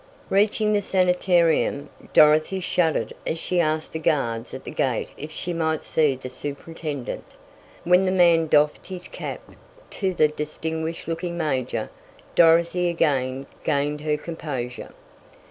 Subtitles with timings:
[0.31, 5.53] Reaching the sanitarium, Dorothy shuddered as she asked the guards at the gate if she
[5.53, 7.23] might see the superintendent,
[7.83, 9.41] but when the man doffed his cap
[9.91, 11.91] to the distinguished looking major,
[12.33, 14.91] Dorothy again gained her composure.